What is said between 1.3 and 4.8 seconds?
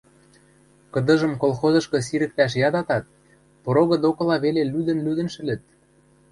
колхозышкы сирӹктӓш ядатат, порогы докыла веле